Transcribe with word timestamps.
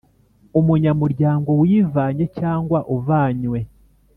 Umunyamuryango 0.59 1.49
wivanye 1.61 2.25
cyangwa 2.37 2.79
uvanywe 2.95 3.59